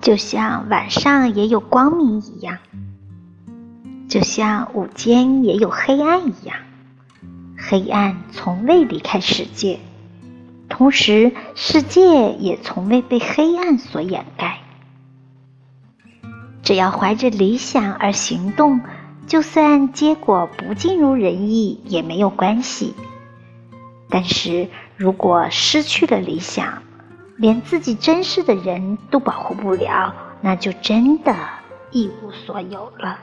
[0.00, 2.58] 就像晚上也有光明一样，
[4.08, 6.56] 就像午间也有黑暗一样，
[7.58, 9.78] 黑暗从未离开世界，
[10.70, 14.60] 同时世界也从未被黑暗所掩盖。
[16.62, 18.80] 只要怀着理想而行动，
[19.26, 22.94] 就算结果不尽如人意也没有关系。
[24.08, 26.82] 但是如果失去了理想，
[27.40, 31.34] 连自己珍视的人都保护不了，那就真的
[31.90, 33.18] 一无所有了。